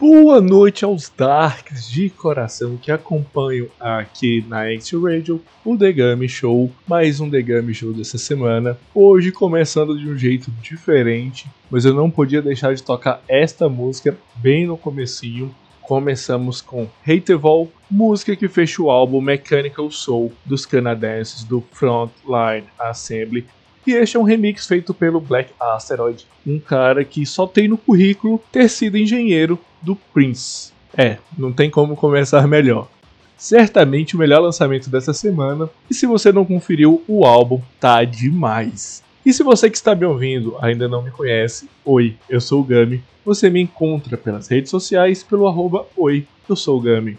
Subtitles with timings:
[0.00, 6.28] Boa noite aos Darks de coração que acompanham aqui na X Radio o The Game
[6.28, 8.76] Show, mais um The Game Show dessa semana.
[8.92, 14.16] Hoje começando de um jeito diferente, mas eu não podia deixar de tocar esta música
[14.34, 15.54] bem no comecinho.
[15.80, 23.46] Começamos com Hateval, música que fecha o álbum Mechanical Soul dos canadenses do Frontline Assembly,
[23.86, 27.76] e este é um remix feito pelo Black Asteroid, um cara que só tem no
[27.76, 30.72] currículo ter sido engenheiro do Prince.
[30.96, 32.88] É, não tem como começar melhor.
[33.36, 39.02] Certamente o melhor lançamento dessa semana, e se você não conferiu, o álbum tá demais.
[39.26, 42.64] E se você que está me ouvindo ainda não me conhece, oi, eu sou o
[42.64, 43.02] Gami.
[43.24, 47.16] Você me encontra pelas redes sociais pelo arroba oi, eu sou o Gami.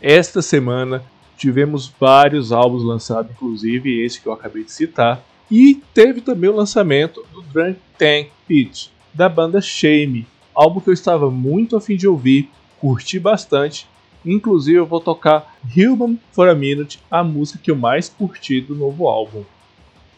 [0.00, 1.02] Esta semana
[1.36, 6.56] tivemos vários álbuns lançados, inclusive esse que eu acabei de citar, e teve também o
[6.56, 12.06] lançamento do Drunk Tank Pit, da banda Shame, álbum que eu estava muito afim de
[12.06, 13.86] ouvir, curti bastante.
[14.24, 18.74] Inclusive eu vou tocar Human for a Minute, a música que eu mais curti do
[18.74, 19.44] novo álbum.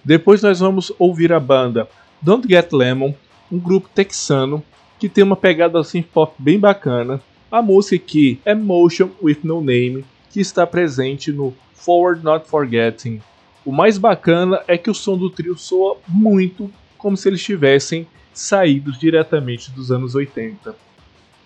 [0.05, 1.89] Depois nós vamos ouvir a banda
[2.23, 3.13] Don't Get Lemon,
[3.51, 4.63] um grupo texano
[4.99, 7.21] que tem uma pegada assim pop bem bacana.
[7.51, 13.21] A música aqui é Motion with No Name, que está presente no Forward Not Forgetting,
[13.67, 18.07] o mais bacana é que o som do trio soa muito como se eles tivessem
[18.37, 20.77] saídos diretamente dos anos 80.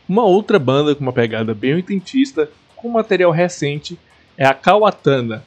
[0.08, 3.96] Uma outra banda com uma pegada bem oitentista, com material recente,
[4.36, 5.44] é a Kawatana.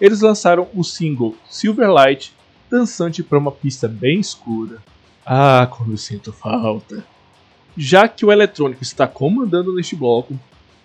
[0.00, 2.32] Eles lançaram o single Silverlight,
[2.70, 4.78] dançante para uma pista bem escura.
[5.26, 7.04] Ah, como eu sinto falta!
[7.76, 10.38] Já que o eletrônico está comandando neste bloco,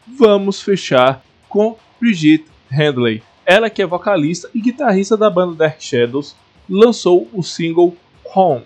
[0.08, 6.36] vamos fechar com Brigitte Handley, ela que é vocalista e guitarrista da banda Dark Shadows,
[6.68, 7.96] lançou o single
[8.34, 8.64] Home,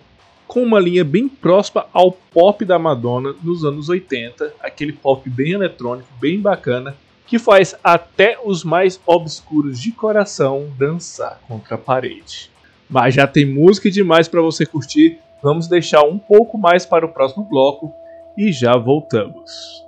[0.48, 5.52] com uma linha bem próxima ao pop da Madonna nos anos 80, aquele pop bem
[5.52, 6.96] eletrônico, bem bacana,
[7.26, 12.52] que faz até os mais obscuros de coração dançar contra a parede.
[12.90, 17.10] Mas já tem música demais para você curtir, vamos deixar um pouco mais para o
[17.10, 17.94] próximo bloco
[18.38, 19.84] e já voltamos.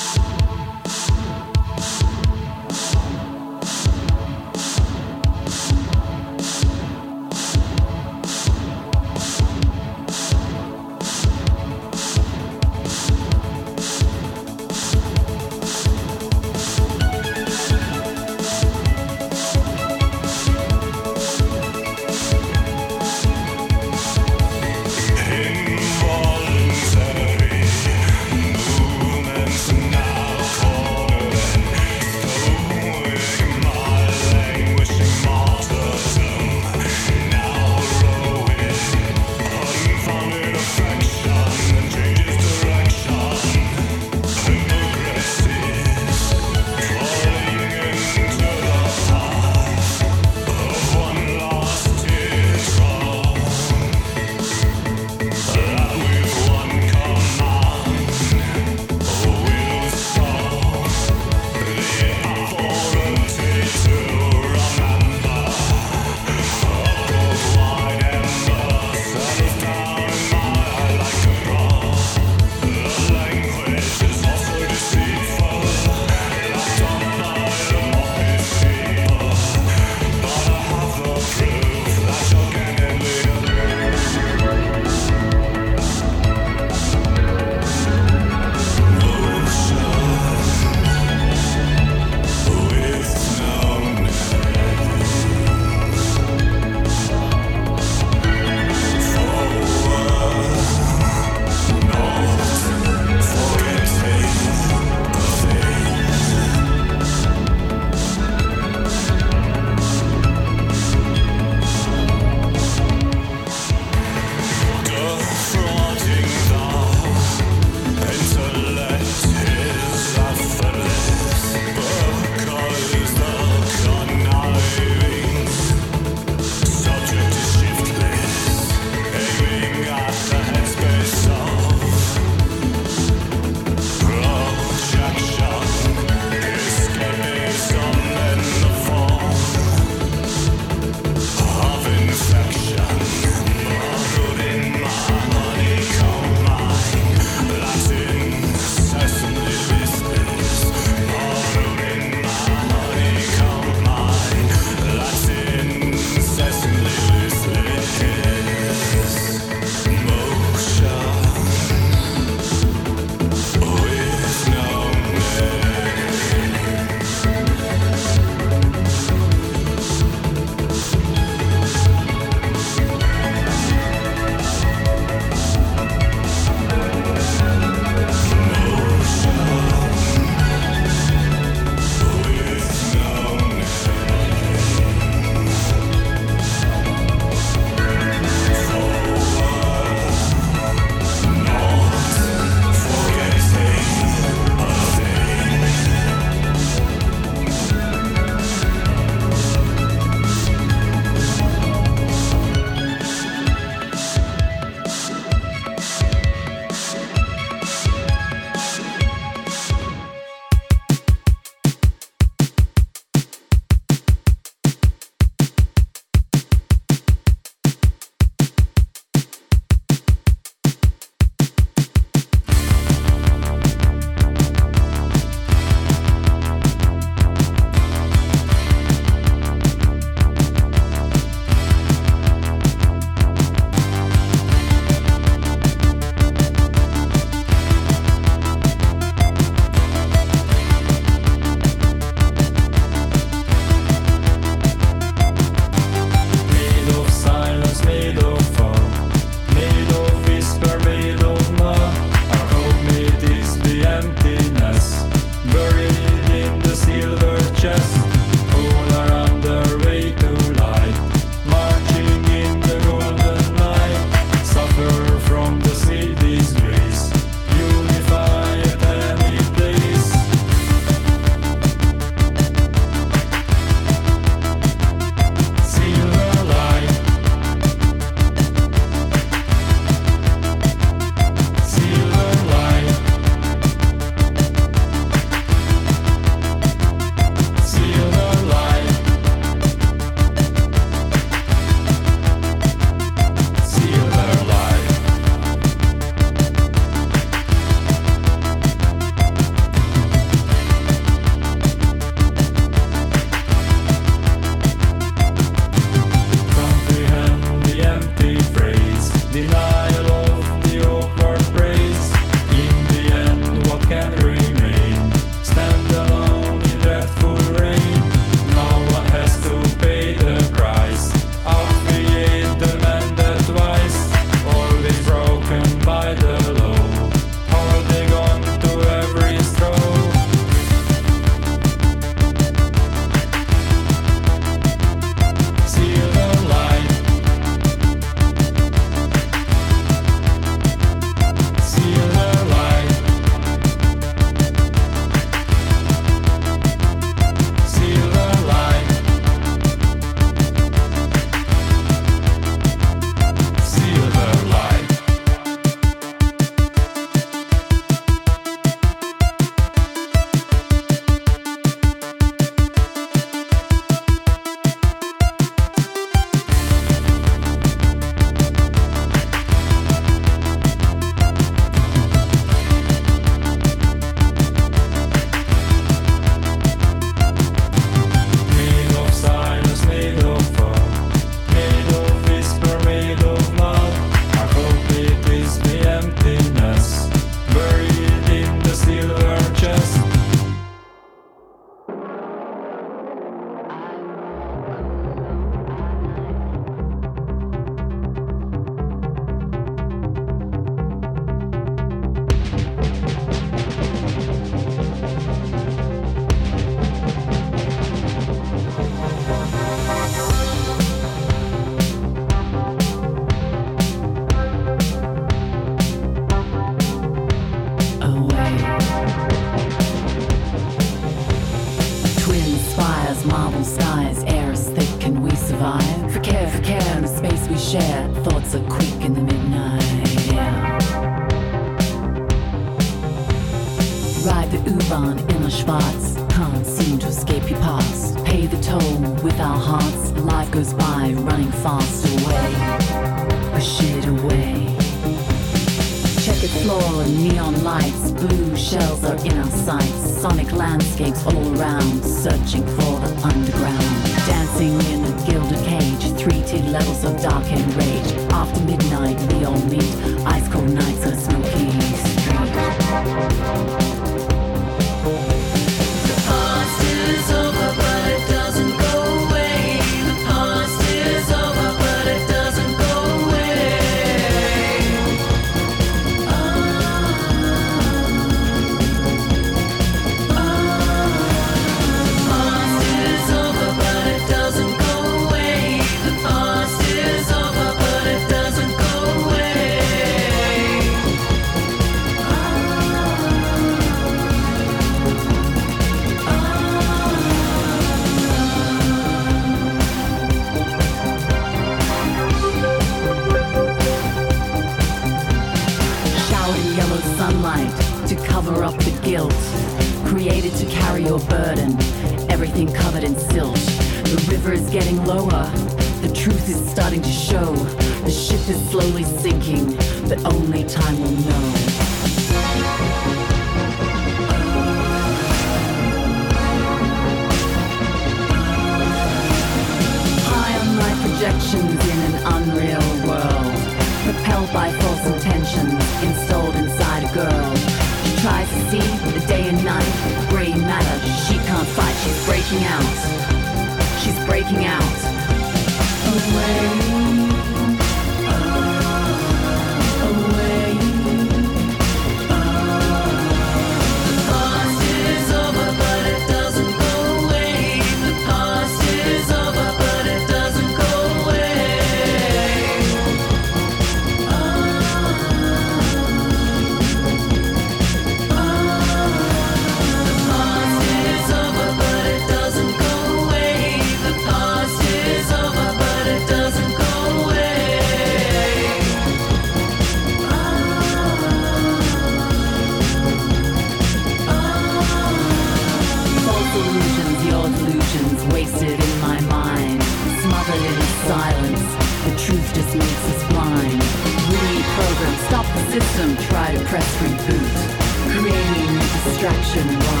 [599.53, 600.00] Ocean Wide.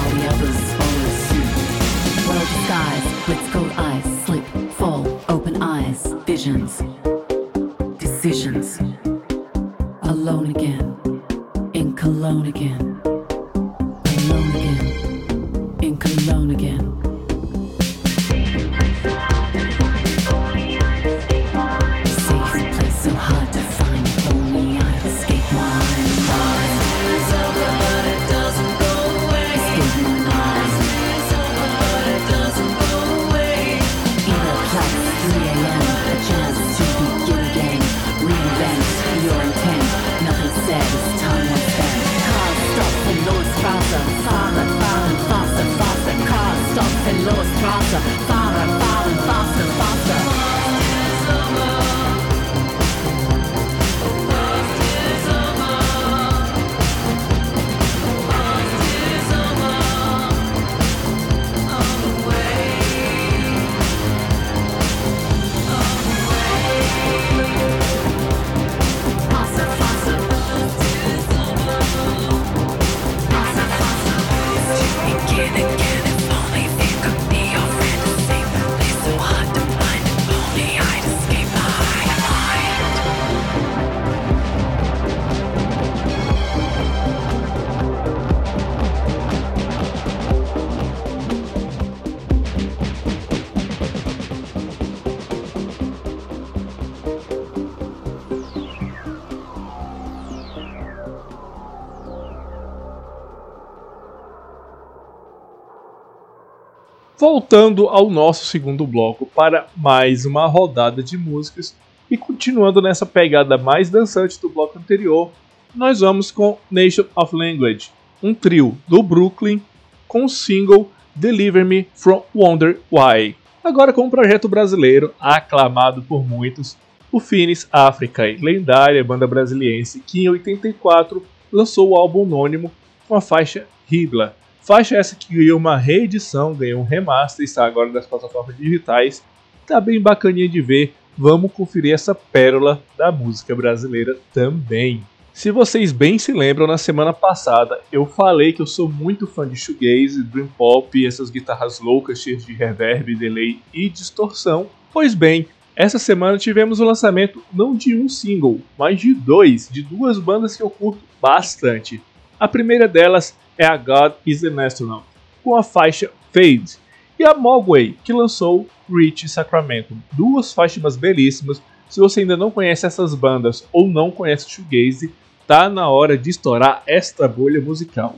[107.51, 111.75] voltando ao nosso segundo bloco para mais uma rodada de músicas
[112.09, 115.29] e continuando nessa pegada mais dançante do bloco anterior,
[115.75, 117.91] nós vamos com Nation of Language,
[118.23, 119.61] um trio do Brooklyn
[120.07, 123.35] com o single Deliver Me From Wonder Why.
[123.61, 126.77] Agora com um projeto brasileiro aclamado por muitos,
[127.11, 132.71] o Finis Africa, lendária banda brasiliense que em 84 lançou o álbum anônimo
[133.09, 137.91] com a faixa Hidla, Faixa essa que ganhou uma reedição, ganhou um remaster, está agora
[137.91, 139.23] nas plataformas digitais.
[139.65, 140.93] Tá bem bacaninha de ver.
[141.17, 145.03] Vamos conferir essa pérola da música brasileira também.
[145.33, 149.47] Se vocês bem se lembram, na semana passada eu falei que eu sou muito fã
[149.47, 154.67] de shoegaze, dream pop essas guitarras loucas cheias de reverb, delay e distorção.
[154.93, 159.81] Pois bem, essa semana tivemos o lançamento não de um single, mas de dois, de
[159.81, 162.01] duas bandas que eu curto bastante.
[162.41, 165.05] A primeira delas é a God is an Astronaut,
[165.43, 166.79] com a faixa Fade,
[167.19, 171.61] e a Mogwai, que lançou Rich Sacramento, duas faixas belíssimas.
[171.87, 175.13] Se você ainda não conhece essas bandas ou não conhece Shoegaze,
[175.45, 178.15] tá na hora de estourar esta bolha musical.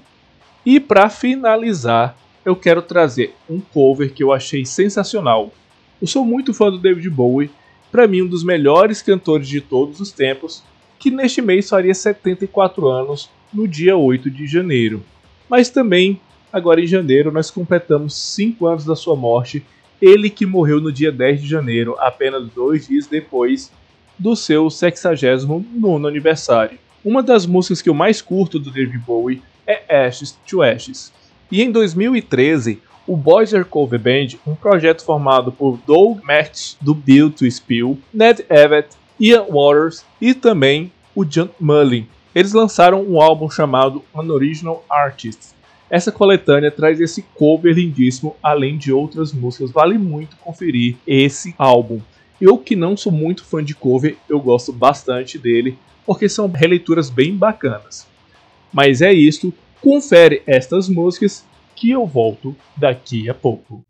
[0.66, 5.52] E para finalizar, eu quero trazer um cover que eu achei sensacional.
[6.02, 7.52] Eu sou muito fã do David Bowie,
[7.92, 10.64] para mim um dos melhores cantores de todos os tempos,
[10.98, 15.04] que neste mês faria 74 anos no dia 8 de janeiro.
[15.50, 16.20] Mas também,
[16.52, 19.64] agora em janeiro, nós completamos 5 anos da sua morte,
[20.02, 23.72] ele que morreu no dia 10 de janeiro, apenas dois dias depois
[24.18, 26.78] do seu 69 aniversário.
[27.04, 31.12] Uma das músicas que eu mais curto do David Bowie é Ashes to Ashes.
[31.52, 37.36] E em 2013, o Boiser Cover Band, um projeto formado por Doug Matt do Build
[37.36, 38.90] to Spill, Ned Evett,
[39.20, 42.08] Ian Waters e também o John Mullin.
[42.36, 45.54] Eles lançaram um álbum chamado An Original Artist.
[45.90, 49.72] Essa coletânea traz esse cover lindíssimo, além de outras músicas.
[49.72, 52.02] Vale muito conferir esse álbum.
[52.42, 57.10] Eu que não sou muito fã de cover, eu gosto bastante dele porque são releituras
[57.10, 58.08] bem bacanas.
[58.74, 63.86] Mas é isso, confere estas músicas que eu volto daqui a pouco.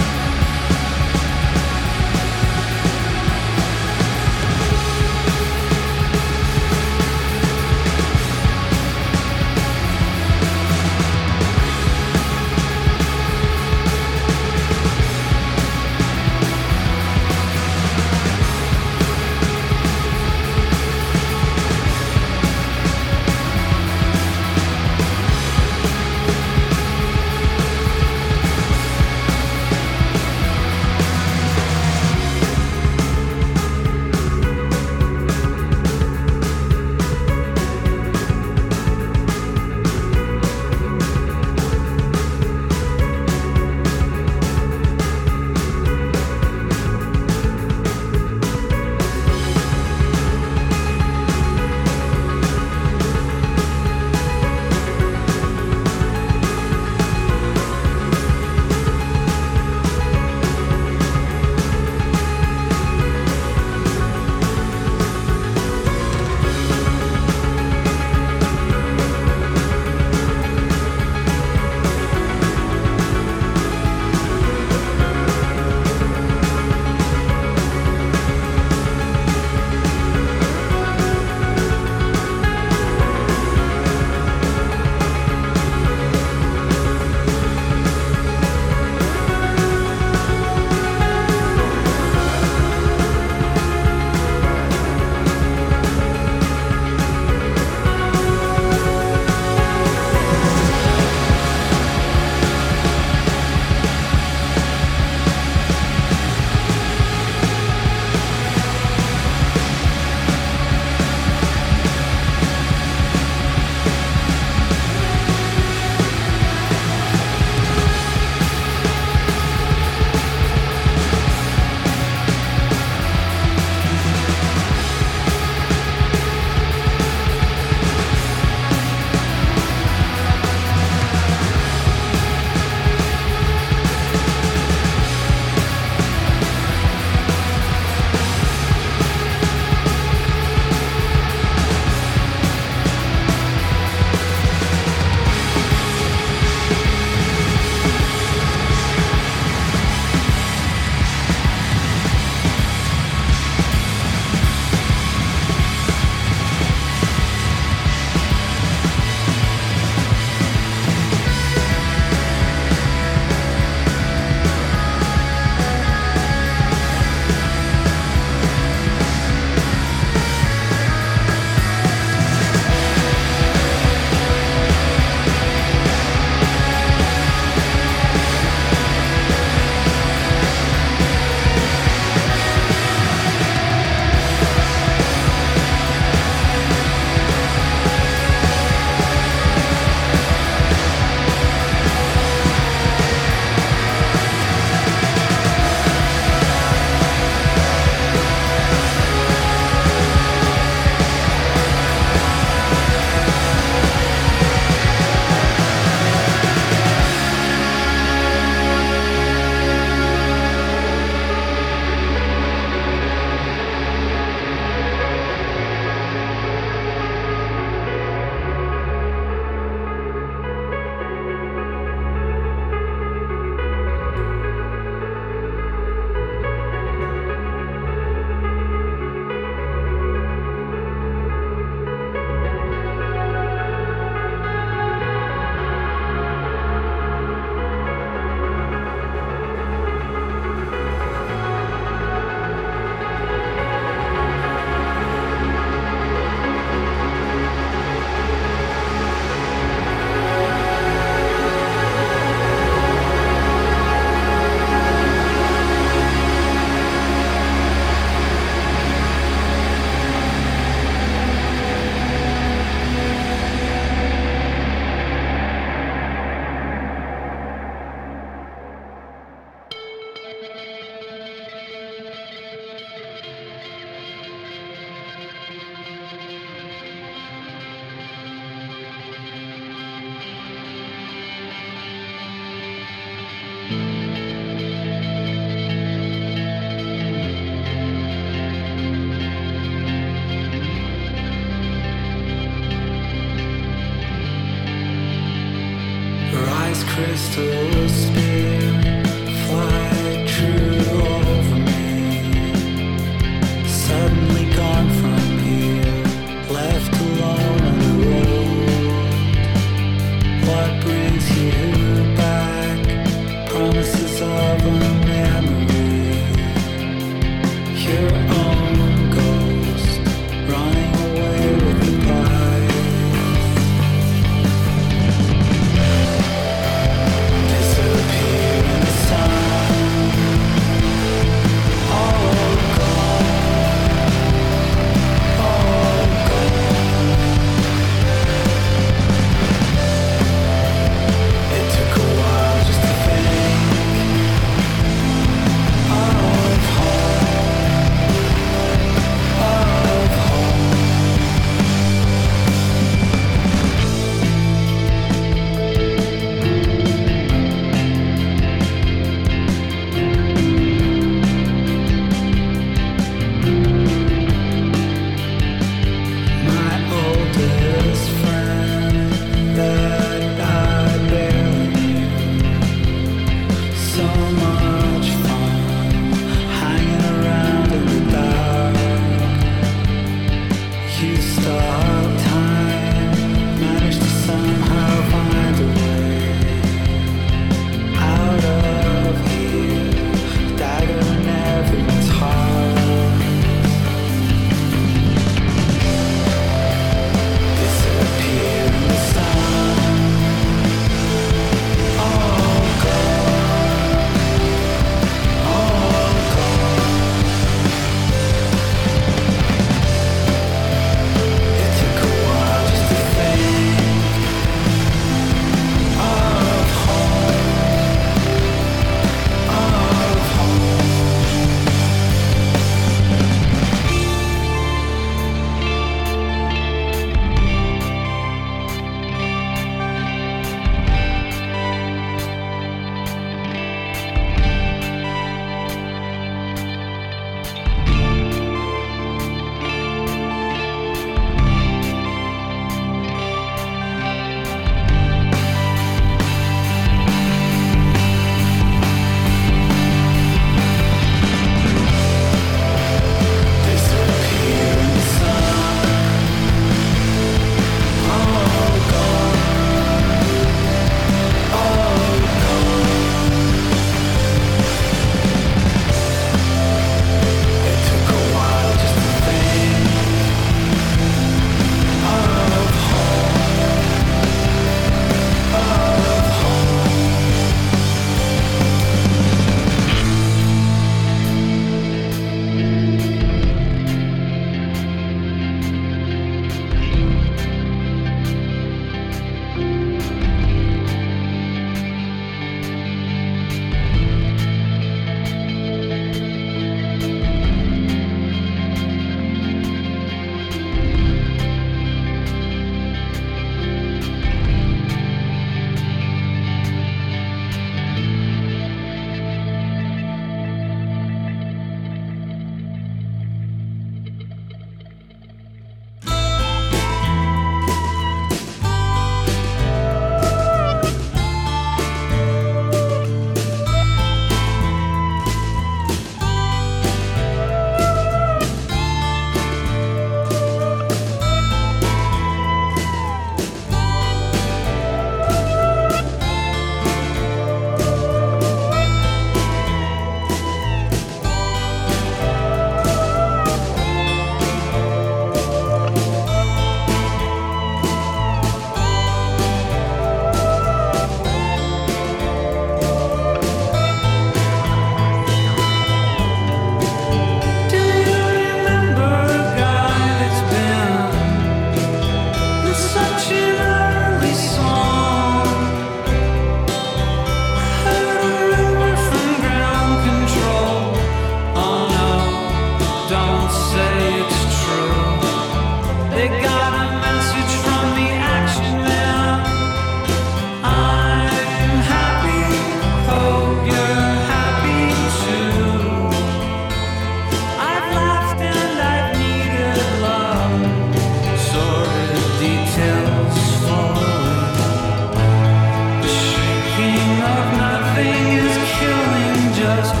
[599.77, 600.00] just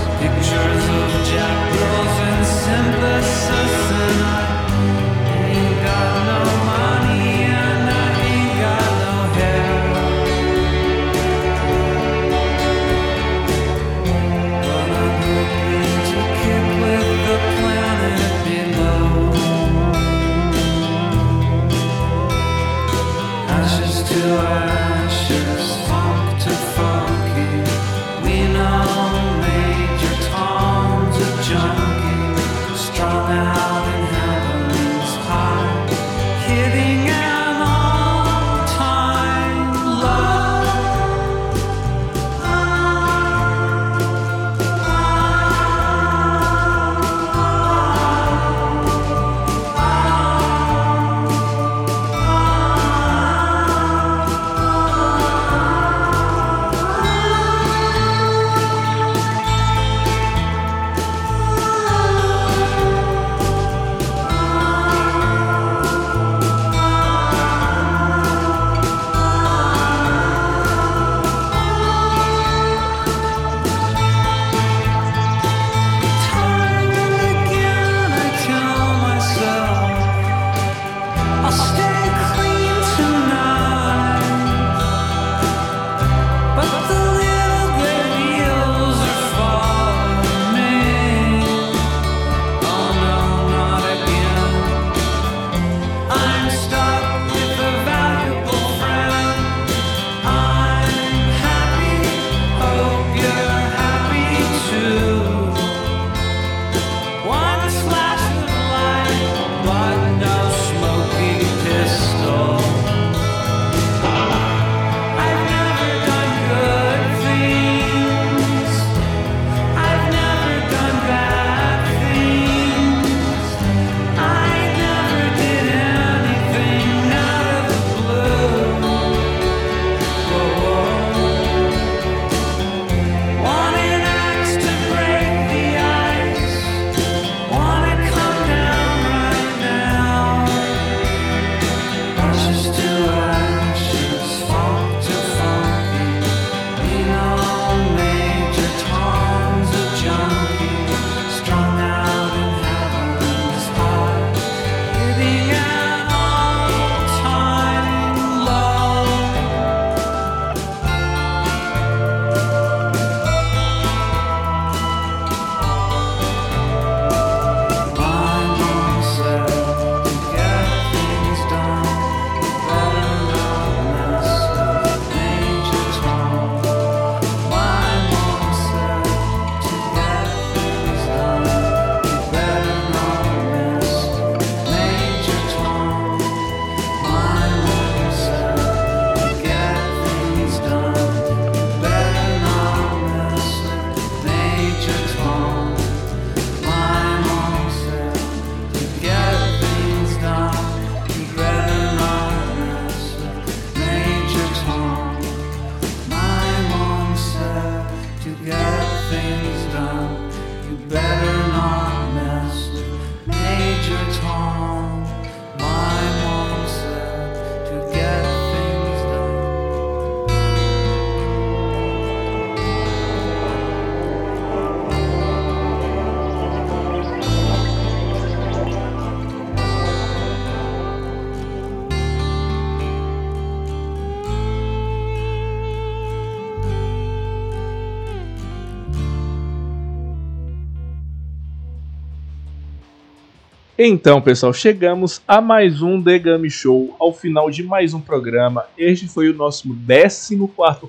[243.83, 248.67] Então, pessoal, chegamos a mais um The Game Show, ao final de mais um programa.
[248.77, 250.37] Este foi o nosso 14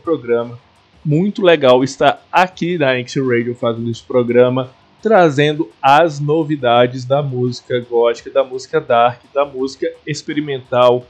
[0.05, 0.59] programa.
[1.03, 4.69] Muito legal estar aqui na X Radio fazendo esse programa,
[5.01, 11.07] trazendo as novidades da música gótica, da música dark, da música experimental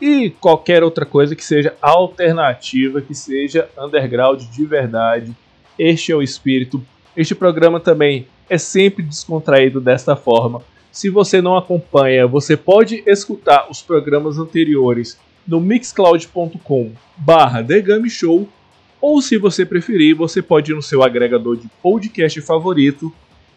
[0.00, 5.36] e qualquer outra coisa que seja alternativa, que seja underground de verdade.
[5.78, 6.82] Este é o espírito.
[7.14, 10.62] Este programa também é sempre descontraído desta forma
[10.92, 17.64] se você não acompanha, você pode escutar os programas anteriores no mixcloud.com barra
[18.08, 18.48] Show
[19.00, 23.12] ou se você preferir, você pode ir no seu agregador de podcast favorito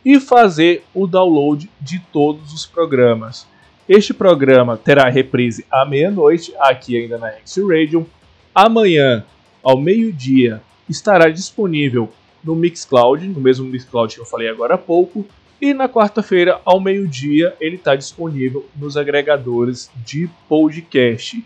[0.05, 3.47] e fazer o download de todos os programas.
[3.87, 8.07] Este programa terá reprise à meia-noite, aqui ainda na X Radio.
[8.55, 9.25] Amanhã,
[9.61, 12.09] ao meio-dia, estará disponível
[12.43, 15.25] no Mixcloud, no mesmo Mixcloud que eu falei agora há pouco,
[15.63, 21.41] e na quarta-feira, ao meio-dia, ele está disponível nos agregadores de podcast.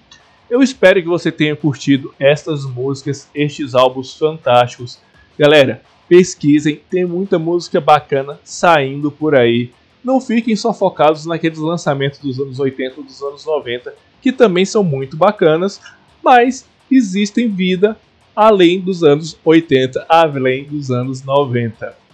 [0.49, 4.97] Eu espero que você tenha curtido estas músicas, estes álbuns fantásticos.
[5.37, 9.69] Galera, pesquisem, tem muita música bacana saindo por aí.
[10.03, 14.65] Não fiquem só focados naqueles lançamentos dos anos 80 ou dos anos 90, que também
[14.65, 15.79] são muito bacanas,
[16.23, 17.95] mas existem vida
[18.35, 22.06] além dos anos 80, além dos anos 90.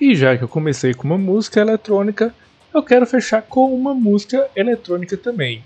[0.00, 2.34] E já que eu comecei com uma música eletrônica,
[2.72, 5.62] eu quero fechar com uma música eletrônica também.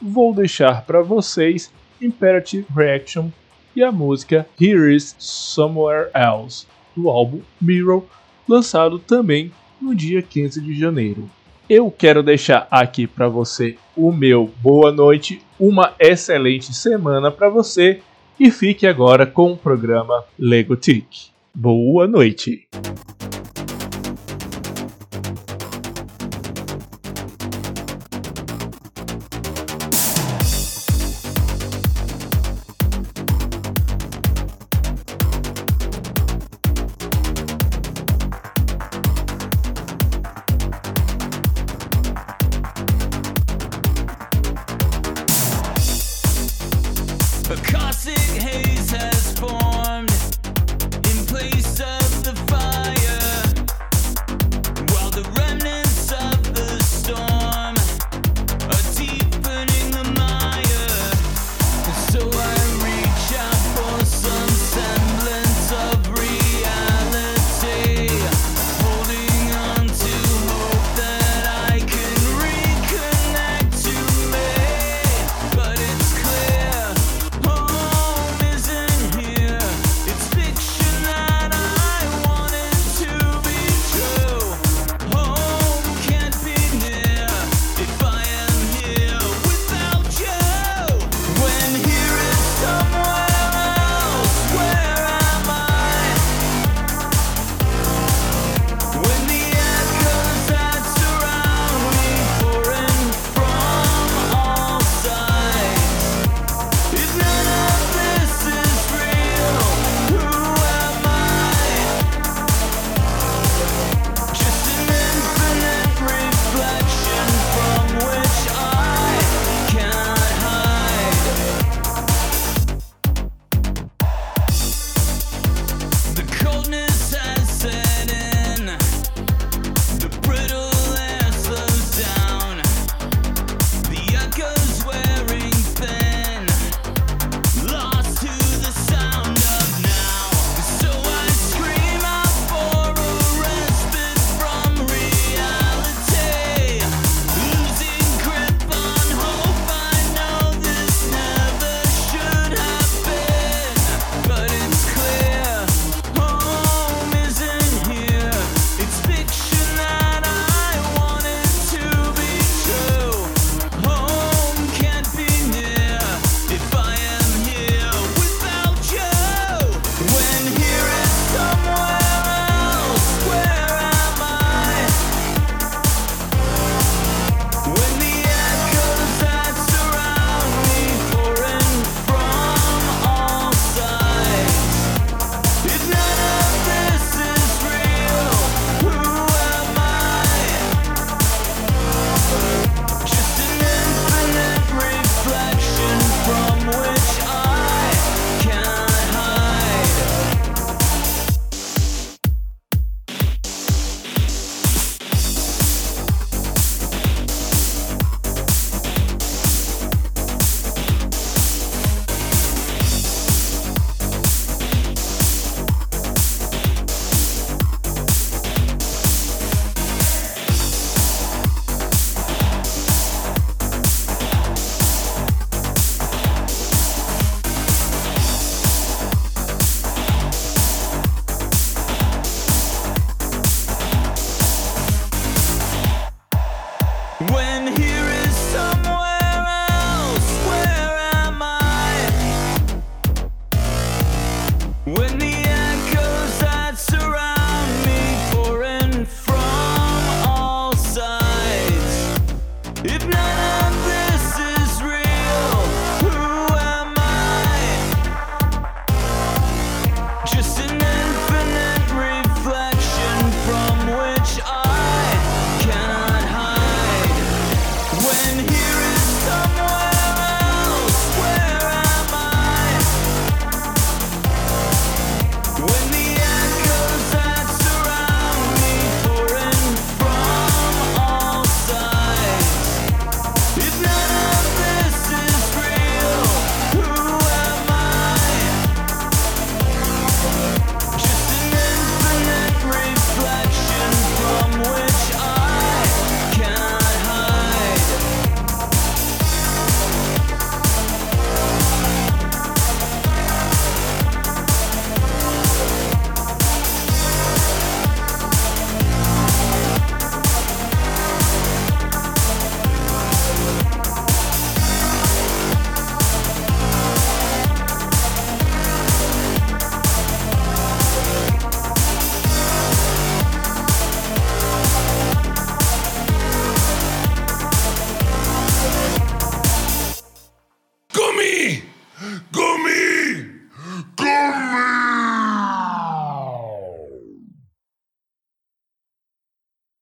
[0.00, 1.70] Vou deixar para vocês
[2.00, 3.28] Imperative Reaction
[3.76, 6.66] e a música Here Is Somewhere Else,
[6.96, 8.04] do álbum Mirror,
[8.48, 11.28] lançado também no dia 15 de janeiro.
[11.68, 18.00] Eu quero deixar aqui para você o meu boa noite, uma excelente semana para você
[18.40, 21.30] e fique agora com o programa Lego Tick.
[21.54, 22.66] Boa noite!